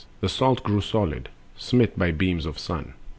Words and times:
The 0.19 0.29
salt 0.29 0.63
grew 0.63 0.81
solid, 0.81 1.29
smit 1.55 1.95
by 1.95 2.09
beams 2.09 2.47
of 2.47 2.57
sun. 2.57 2.95